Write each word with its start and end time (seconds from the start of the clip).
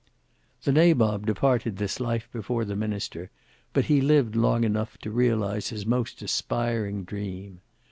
The 0.63 0.71
Nabob 0.71 1.27
departed 1.27 1.77
this 1.77 1.99
life 1.99 2.27
before 2.33 2.65
the 2.65 2.75
Minister, 2.75 3.29
but 3.71 3.85
he 3.85 4.01
lived 4.01 4.35
long 4.35 4.63
enough 4.63 4.97
to 5.03 5.11
realize 5.11 5.67
his 5.69 5.85
most 5.85 6.23
aspiring 6.23 7.03
dream. 7.03 7.61